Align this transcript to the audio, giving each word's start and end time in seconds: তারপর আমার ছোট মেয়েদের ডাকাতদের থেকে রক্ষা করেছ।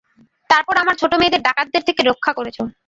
তারপর 0.49 0.75
আমার 0.77 0.95
ছোট 1.01 1.11
মেয়েদের 1.13 1.41
ডাকাতদের 1.41 1.83
থেকে 1.87 2.01
রক্ষা 2.03 2.31
করেছ। 2.33 2.57